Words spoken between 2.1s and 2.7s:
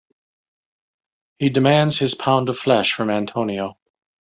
pound of